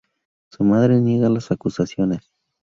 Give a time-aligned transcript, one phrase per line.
[0.51, 2.31] Su madre niega las acusaciones.